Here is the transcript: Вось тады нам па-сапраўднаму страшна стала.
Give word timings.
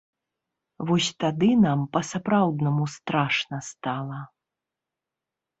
Вось 0.91 1.09
тады 1.23 1.49
нам 1.65 1.83
па-сапраўднаму 1.97 2.83
страшна 2.95 3.57
стала. 3.69 4.19